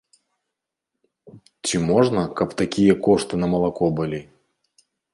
[1.69, 4.27] Ці можна, каб такія кошты на малако былі?